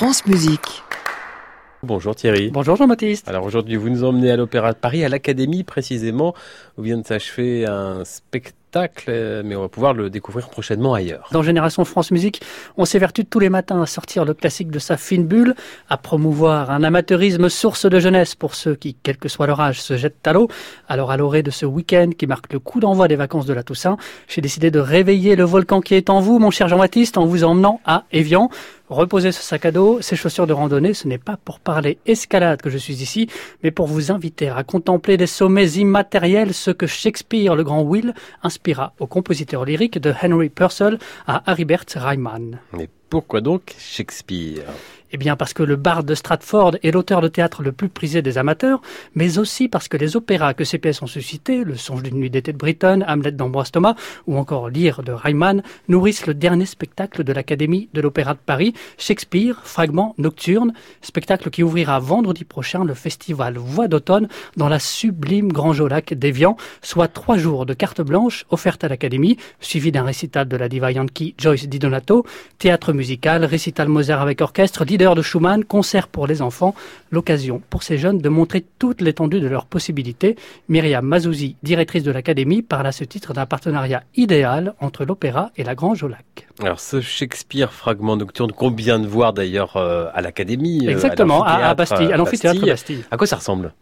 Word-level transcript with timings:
France 0.00 0.24
Musique. 0.24 0.82
Bonjour 1.82 2.16
Thierry. 2.16 2.50
Bonjour 2.50 2.74
Jean-Baptiste. 2.74 3.28
Alors 3.28 3.44
aujourd'hui, 3.44 3.76
vous 3.76 3.90
nous 3.90 4.02
emmenez 4.02 4.30
à 4.30 4.36
l'Opéra 4.38 4.72
de 4.72 4.78
Paris, 4.78 5.04
à 5.04 5.10
l'Académie 5.10 5.62
précisément, 5.62 6.34
où 6.78 6.82
vient 6.82 6.96
de 6.96 7.06
s'achever 7.06 7.66
un 7.66 8.06
spectacle, 8.06 9.10
euh, 9.10 9.42
mais 9.44 9.56
on 9.56 9.60
va 9.60 9.68
pouvoir 9.68 9.92
le 9.92 10.08
découvrir 10.08 10.48
prochainement 10.48 10.94
ailleurs. 10.94 11.28
Dans 11.32 11.42
Génération 11.42 11.84
France 11.84 12.12
Musique, 12.12 12.40
on 12.78 12.86
s'évertue 12.86 13.26
tous 13.26 13.40
les 13.40 13.50
matins 13.50 13.82
à 13.82 13.86
sortir 13.86 14.24
le 14.24 14.32
classique 14.32 14.70
de 14.70 14.78
sa 14.78 14.96
fine 14.96 15.26
bulle, 15.26 15.54
à 15.90 15.98
promouvoir 15.98 16.70
un 16.70 16.82
amateurisme 16.82 17.50
source 17.50 17.84
de 17.84 18.00
jeunesse 18.00 18.34
pour 18.34 18.54
ceux 18.54 18.76
qui, 18.76 18.96
quel 19.02 19.18
que 19.18 19.28
soit 19.28 19.46
leur 19.46 19.60
âge, 19.60 19.82
se 19.82 19.98
jettent 19.98 20.26
à 20.26 20.32
l'eau. 20.32 20.48
Alors 20.88 21.10
à 21.10 21.18
l'orée 21.18 21.42
de 21.42 21.50
ce 21.50 21.66
week-end 21.66 22.10
qui 22.16 22.26
marque 22.26 22.50
le 22.54 22.58
coup 22.58 22.80
d'envoi 22.80 23.06
des 23.06 23.16
vacances 23.16 23.44
de 23.44 23.52
la 23.52 23.62
Toussaint, 23.62 23.98
j'ai 24.28 24.40
décidé 24.40 24.70
de 24.70 24.80
réveiller 24.80 25.36
le 25.36 25.44
volcan 25.44 25.82
qui 25.82 25.94
est 25.94 26.08
en 26.08 26.20
vous, 26.20 26.38
mon 26.38 26.50
cher 26.50 26.68
Jean-Baptiste, 26.68 27.18
en 27.18 27.26
vous 27.26 27.44
emmenant 27.44 27.82
à 27.84 28.04
Évian. 28.12 28.48
Reposer 28.90 29.30
ce 29.30 29.40
sac 29.40 29.66
à 29.66 29.70
dos, 29.70 30.00
ces 30.00 30.16
chaussures 30.16 30.48
de 30.48 30.52
randonnée, 30.52 30.94
ce 30.94 31.06
n'est 31.06 31.16
pas 31.16 31.36
pour 31.36 31.60
parler 31.60 31.98
escalade 32.06 32.60
que 32.60 32.70
je 32.70 32.76
suis 32.76 33.02
ici, 33.02 33.28
mais 33.62 33.70
pour 33.70 33.86
vous 33.86 34.10
inviter 34.10 34.48
à 34.48 34.64
contempler 34.64 35.16
des 35.16 35.28
sommets 35.28 35.74
immatériels, 35.74 36.52
ce 36.52 36.72
que 36.72 36.88
Shakespeare, 36.88 37.54
le 37.54 37.62
grand 37.62 37.82
Will, 37.82 38.14
inspira 38.42 38.92
au 38.98 39.06
compositeur 39.06 39.64
lyrique 39.64 39.98
de 39.98 40.12
Henry 40.20 40.48
Purcell 40.48 40.98
à 41.28 41.48
Haribert 41.48 41.84
Reimann. 41.94 42.58
Mais 42.72 42.88
pourquoi 43.10 43.40
donc 43.40 43.74
Shakespeare? 43.78 44.64
Eh 45.12 45.16
bien 45.16 45.34
parce 45.34 45.52
que 45.52 45.64
le 45.64 45.74
barde 45.76 46.06
de 46.06 46.14
Stratford 46.14 46.76
est 46.82 46.92
l'auteur 46.92 47.20
de 47.20 47.28
théâtre 47.28 47.62
le 47.62 47.72
plus 47.72 47.88
prisé 47.88 48.22
des 48.22 48.38
amateurs, 48.38 48.80
mais 49.14 49.38
aussi 49.38 49.68
parce 49.68 49.88
que 49.88 49.96
les 49.96 50.16
opéras 50.16 50.54
que 50.54 50.64
ces 50.64 50.78
pièces 50.78 51.02
ont 51.02 51.08
suscités, 51.08 51.64
Le 51.64 51.76
songe 51.76 52.02
d'une 52.02 52.16
nuit 52.16 52.30
d'été 52.30 52.52
de 52.52 52.58
Britton, 52.58 53.04
Hamlet 53.06 53.32
d'Ambroise 53.32 53.72
Thomas 53.72 53.96
ou 54.28 54.36
encore 54.38 54.70
Lear 54.70 55.02
de 55.02 55.10
Reimann, 55.10 55.62
nourrissent 55.88 56.26
le 56.26 56.34
dernier 56.34 56.66
spectacle 56.66 57.24
de 57.24 57.32
l'Académie 57.32 57.88
de 57.92 58.00
l'Opéra 58.00 58.34
de 58.34 58.38
Paris, 58.38 58.72
Shakespeare, 58.98 59.60
Fragment 59.64 60.14
nocturne, 60.16 60.72
spectacle 61.02 61.50
qui 61.50 61.64
ouvrira 61.64 61.98
vendredi 61.98 62.44
prochain 62.44 62.84
le 62.84 62.94
festival 62.94 63.58
Voix 63.58 63.88
d'automne 63.88 64.28
dans 64.56 64.68
la 64.68 64.78
sublime 64.78 65.50
Grand 65.50 65.72
Jolac 65.72 66.14
d'Evian, 66.14 66.56
soit 66.82 67.08
trois 67.08 67.36
jours 67.36 67.66
de 67.66 67.74
carte 67.74 68.00
blanche 68.00 68.46
offerte 68.50 68.84
à 68.84 68.88
l'Académie, 68.88 69.38
suivi 69.58 69.90
d'un 69.90 70.04
récital 70.04 70.46
de 70.46 70.56
la 70.56 70.68
diva 70.68 70.92
Yankee 70.92 71.34
Joyce 71.36 71.66
Di 71.66 71.80
Donato, 71.80 72.24
théâtre 72.58 72.92
musical, 73.00 73.46
récital 73.46 73.88
Mozart 73.88 74.20
avec 74.20 74.42
orchestre, 74.42 74.84
de 74.84 75.22
Schumann, 75.22 75.64
concert 75.64 76.06
pour 76.06 76.26
les 76.26 76.42
enfants, 76.42 76.74
l'occasion 77.10 77.62
pour 77.70 77.82
ces 77.82 77.96
jeunes 77.96 78.18
de 78.18 78.28
montrer 78.28 78.62
toute 78.78 79.00
l'étendue 79.00 79.40
de 79.40 79.48
leurs 79.48 79.64
possibilités. 79.64 80.36
Myriam 80.68 81.06
Mazouzi, 81.06 81.56
directrice 81.62 82.02
de 82.02 82.10
l'Académie, 82.10 82.60
parle 82.60 82.86
à 82.86 82.92
ce 82.92 83.04
titre 83.04 83.32
d'un 83.32 83.46
partenariat 83.46 84.02
idéal 84.16 84.74
entre 84.80 85.06
l'opéra 85.06 85.50
et 85.56 85.64
la 85.64 85.74
Grange 85.74 86.02
au 86.02 86.08
Lac. 86.08 86.46
Alors 86.62 86.78
ce 86.78 87.00
Shakespeare 87.00 87.72
fragment 87.72 88.16
nocturne 88.18 88.52
qu'on 88.52 88.70
vient 88.70 88.98
de 88.98 89.06
voir 89.06 89.32
d'ailleurs 89.32 89.78
euh, 89.78 90.10
à 90.12 90.20
l'Académie. 90.20 90.86
Euh, 90.86 90.90
Exactement, 90.90 91.42
à, 91.42 91.74
Bastille, 91.74 92.12
à 92.12 92.18
l'amphithéâtre 92.18 92.66
Bastille. 92.66 93.02
À 93.10 93.16
quoi 93.16 93.26
ça 93.26 93.36
ressemble? 93.36 93.72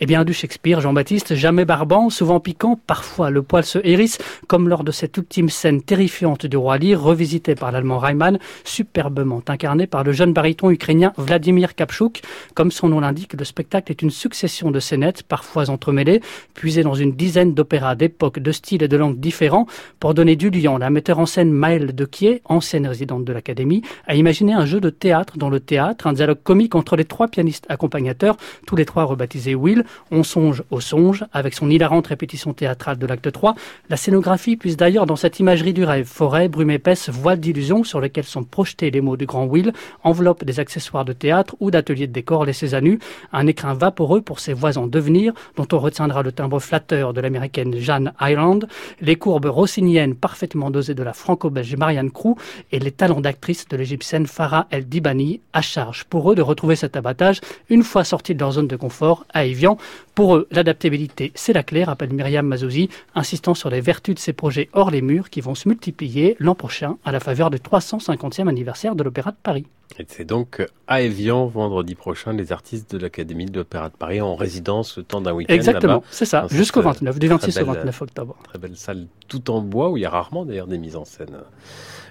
Eh 0.00 0.06
bien, 0.06 0.24
du 0.24 0.32
Shakespeare, 0.32 0.80
Jean-Baptiste, 0.80 1.34
jamais 1.34 1.64
barbant, 1.64 2.08
souvent 2.08 2.38
piquant, 2.38 2.78
parfois 2.86 3.30
le 3.30 3.42
poil 3.42 3.64
se 3.64 3.80
hérisse, 3.82 4.18
comme 4.46 4.68
lors 4.68 4.84
de 4.84 4.92
cette 4.92 5.16
ultime 5.16 5.48
scène 5.48 5.82
terrifiante 5.82 6.46
du 6.46 6.56
roi 6.56 6.78
Lear, 6.78 7.02
revisitée 7.02 7.56
par 7.56 7.72
l'allemand 7.72 7.98
Reimann, 7.98 8.38
superbement 8.62 9.42
incarné 9.48 9.88
par 9.88 10.04
le 10.04 10.12
jeune 10.12 10.32
baryton 10.32 10.70
ukrainien 10.70 11.12
Vladimir 11.16 11.74
Kapchuk. 11.74 12.22
Comme 12.54 12.70
son 12.70 12.90
nom 12.90 13.00
l'indique, 13.00 13.34
le 13.36 13.44
spectacle 13.44 13.90
est 13.90 14.00
une 14.00 14.10
succession 14.10 14.70
de 14.70 14.78
scénettes, 14.78 15.24
parfois 15.24 15.68
entremêlées, 15.68 16.20
puisées 16.54 16.84
dans 16.84 16.94
une 16.94 17.12
dizaine 17.12 17.54
d'opéras 17.54 17.96
d'époque, 17.96 18.38
de 18.38 18.52
styles 18.52 18.84
et 18.84 18.88
de 18.88 18.96
langues 18.96 19.18
différents. 19.18 19.66
Pour 19.98 20.14
donner 20.14 20.36
du 20.36 20.50
lion, 20.50 20.78
la 20.78 20.90
metteur 20.90 21.18
en 21.18 21.26
scène 21.26 21.50
Maëlle 21.50 21.92
de 21.92 22.04
Quier, 22.04 22.40
ancienne 22.44 22.86
résidente 22.86 23.24
de 23.24 23.32
l'Académie, 23.32 23.82
a 24.06 24.14
imaginé 24.14 24.52
un 24.52 24.64
jeu 24.64 24.80
de 24.80 24.90
théâtre 24.90 25.38
dans 25.38 25.50
le 25.50 25.58
théâtre, 25.58 26.06
un 26.06 26.12
dialogue 26.12 26.42
comique 26.44 26.76
entre 26.76 26.94
les 26.94 27.04
trois 27.04 27.26
pianistes 27.26 27.66
accompagnateurs, 27.68 28.36
tous 28.64 28.76
les 28.76 28.84
trois 28.84 29.02
rebaptisés 29.02 29.56
Will, 29.58 29.84
on 30.10 30.22
songe 30.22 30.62
au 30.70 30.80
songe, 30.80 31.24
avec 31.32 31.54
son 31.54 31.68
hilarante 31.70 32.06
répétition 32.06 32.52
théâtrale 32.54 32.98
de 32.98 33.06
l'acte 33.06 33.30
3. 33.30 33.54
La 33.90 33.96
scénographie 33.96 34.56
puise 34.56 34.76
d'ailleurs 34.76 35.06
dans 35.06 35.16
cette 35.16 35.40
imagerie 35.40 35.72
du 35.72 35.84
rêve. 35.84 36.06
Forêt, 36.06 36.48
brume 36.48 36.70
épaisse, 36.70 37.08
voile 37.08 37.40
d'illusion 37.40 37.84
sur 37.84 38.00
lesquelles 38.00 38.24
sont 38.24 38.44
projetés 38.44 38.90
les 38.90 39.00
mots 39.00 39.16
du 39.16 39.26
grand 39.26 39.44
Will, 39.44 39.72
enveloppe 40.02 40.44
des 40.44 40.60
accessoires 40.60 41.04
de 41.04 41.12
théâtre 41.12 41.56
ou 41.60 41.70
d'atelier 41.70 42.06
de 42.06 42.12
décor 42.12 42.44
laissés 42.44 42.74
à 42.74 42.80
nu, 42.80 42.98
un 43.32 43.46
écrin 43.46 43.74
vaporeux 43.74 44.20
pour 44.20 44.40
ses 44.40 44.52
voix 44.52 44.78
en 44.78 44.86
devenir, 44.86 45.32
dont 45.56 45.68
on 45.72 45.78
retiendra 45.78 46.22
le 46.22 46.32
timbre 46.32 46.60
flatteur 46.60 47.12
de 47.12 47.20
l'américaine 47.20 47.76
Jeanne 47.76 48.12
Highland, 48.18 48.60
les 49.00 49.16
courbes 49.16 49.46
rossiniennes 49.46 50.14
parfaitement 50.14 50.70
dosées 50.70 50.94
de 50.94 51.02
la 51.02 51.12
franco-belge 51.12 51.76
Marianne 51.76 52.10
Crew 52.10 52.36
et 52.72 52.78
les 52.78 52.92
talents 52.92 53.20
d'actrice 53.20 53.68
de 53.68 53.76
l'égyptienne 53.76 54.26
Farah 54.26 54.66
El 54.70 54.88
Dibani, 54.88 55.40
à 55.52 55.62
charge 55.62 56.04
pour 56.04 56.30
eux 56.30 56.34
de 56.34 56.42
retrouver 56.42 56.76
cet 56.76 56.96
abattage 56.96 57.40
une 57.68 57.82
fois 57.82 58.04
sortis 58.04 58.34
de 58.34 58.40
leur 58.40 58.52
zone 58.52 58.68
de 58.68 58.76
confort 58.76 59.26
à 59.32 59.46
Evian, 59.50 59.78
pour 60.14 60.36
eux, 60.36 60.48
l'adaptabilité, 60.50 61.32
c'est 61.34 61.52
la 61.52 61.62
clé, 61.62 61.84
rappelle 61.84 62.12
Myriam 62.12 62.46
Mazouzi, 62.46 62.88
insistant 63.14 63.54
sur 63.54 63.70
les 63.70 63.80
vertus 63.80 64.14
de 64.14 64.20
ces 64.20 64.32
projets 64.32 64.68
hors 64.72 64.90
les 64.90 65.02
murs 65.02 65.30
qui 65.30 65.40
vont 65.40 65.54
se 65.54 65.68
multiplier 65.68 66.36
l'an 66.38 66.54
prochain 66.54 66.96
à 67.04 67.12
la 67.12 67.20
faveur 67.20 67.50
du 67.50 67.58
350e 67.58 68.48
anniversaire 68.48 68.94
de 68.94 69.02
l'Opéra 69.02 69.30
de 69.30 69.36
Paris. 69.42 69.66
Et 69.98 70.04
c'est 70.06 70.24
donc 70.24 70.64
à 70.86 71.02
Evian, 71.02 71.46
vendredi 71.46 71.94
prochain, 71.94 72.32
les 72.32 72.52
artistes 72.52 72.94
de 72.94 72.98
l'Académie 72.98 73.46
de 73.46 73.58
l'Opéra 73.58 73.88
de 73.88 73.94
Paris 73.96 74.20
en 74.20 74.36
résidence 74.36 74.98
le 74.98 75.02
temps 75.02 75.20
d'un 75.20 75.32
week-end. 75.32 75.54
Exactement, 75.54 76.02
c'est 76.10 76.26
ça, 76.26 76.46
jusqu'au 76.50 76.82
29, 76.82 77.18
du 77.18 77.28
26 77.28 77.58
au 77.58 77.64
29 77.64 78.02
octobre. 78.02 78.36
Très 78.44 78.58
belle 78.58 78.76
salle 78.76 79.06
tout 79.28 79.50
en 79.50 79.60
bois 79.60 79.90
où 79.90 79.96
il 79.96 80.00
y 80.00 80.06
a 80.06 80.10
rarement 80.10 80.44
d'ailleurs 80.44 80.66
des 80.66 80.78
mises 80.78 80.96
en 80.96 81.04
scène. 81.04 81.38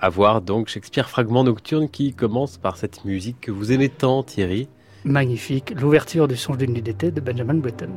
À 0.00 0.08
voir 0.08 0.40
donc 0.40 0.68
Shakespeare 0.68 1.08
Fragment 1.08 1.44
Nocturne 1.44 1.88
qui 1.88 2.14
commence 2.14 2.56
par 2.56 2.76
cette 2.76 3.04
musique 3.04 3.40
que 3.40 3.50
vous 3.50 3.72
aimez 3.72 3.88
tant, 3.88 4.22
Thierry 4.22 4.68
magnifique, 5.04 5.72
l'ouverture 5.80 6.28
du 6.28 6.36
songe 6.36 6.58
d'une 6.58 6.72
nuit 6.72 6.82
d'été 6.82 7.10
de 7.10 7.20
Benjamin 7.20 7.54
Britten. 7.54 7.90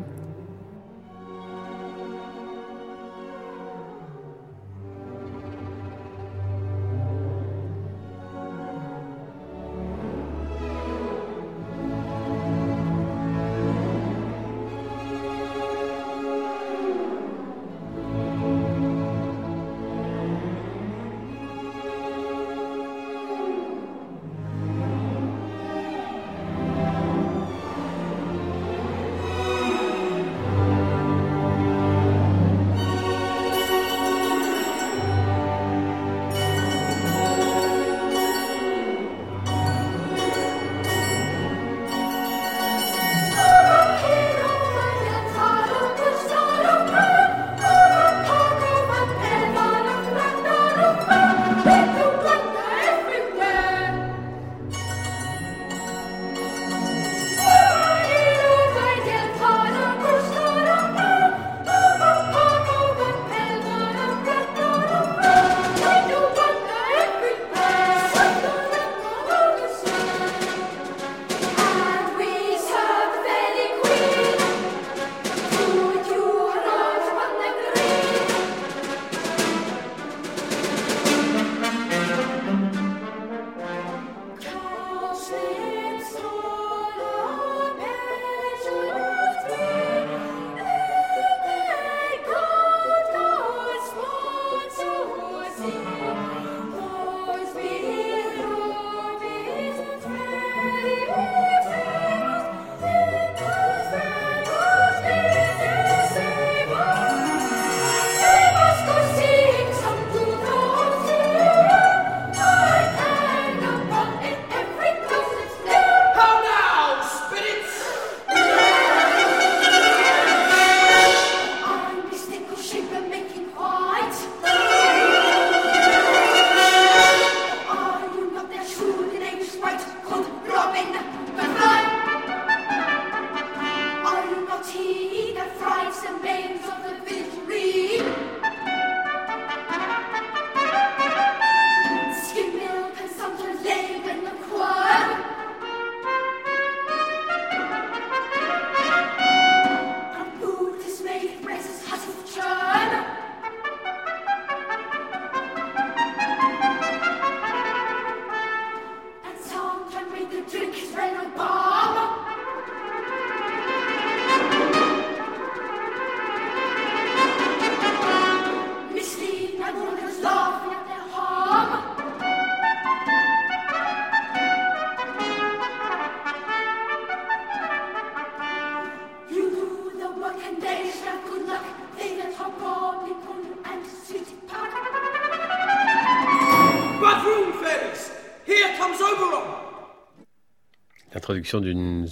L'introduction 191.14 191.59
d'une 191.59 192.08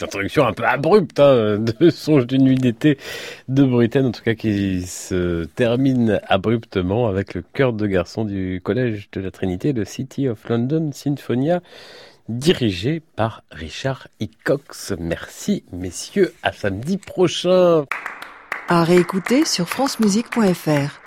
l'introduction 0.00 0.46
un 0.46 0.52
peu 0.52 0.64
abrupte 0.64 1.20
hein, 1.20 1.58
de 1.80 1.90
Songe 1.90 2.26
d'une 2.26 2.44
nuit 2.44 2.54
d'été 2.56 2.98
de 3.48 3.64
Britaine, 3.64 4.06
en 4.06 4.12
tout 4.12 4.22
cas 4.22 4.34
qui 4.34 4.82
se 4.82 5.44
termine 5.44 6.20
abruptement 6.26 7.08
avec 7.08 7.34
le 7.34 7.42
cœur 7.42 7.72
de 7.72 7.86
garçon 7.86 8.24
du 8.24 8.60
collège 8.62 9.08
de 9.12 9.20
la 9.20 9.30
Trinité, 9.30 9.72
le 9.72 9.84
City 9.84 10.28
of 10.28 10.48
London 10.48 10.90
Sinfonia 10.92 11.60
dirigé 12.28 13.00
par 13.16 13.42
Richard 13.50 14.08
Hickox. 14.20 14.94
Merci 14.98 15.64
messieurs, 15.72 16.34
à 16.42 16.52
samedi 16.52 16.96
prochain. 16.98 17.84
À 18.68 18.84
réécouter 18.84 19.44
sur 19.44 19.68
francemusique.fr. 19.68 21.00